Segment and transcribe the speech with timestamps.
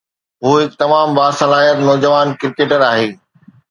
[0.45, 3.11] هو هڪ تمام باصلاحيت نوجوان ڪرڪيٽر آهي